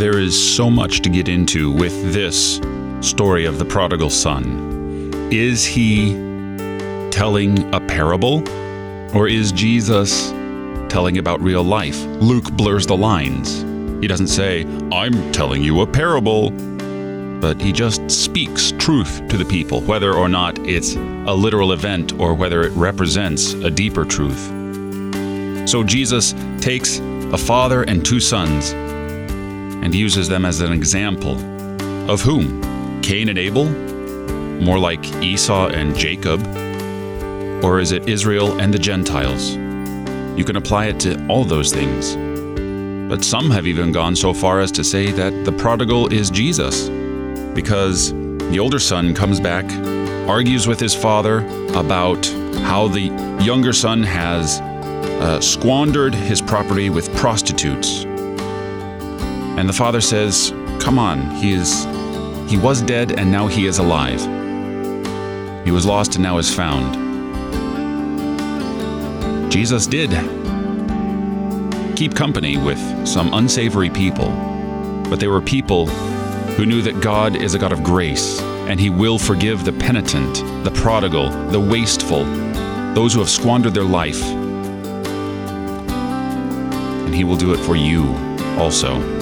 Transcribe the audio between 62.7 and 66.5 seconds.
dead and now he is alive. He was lost and now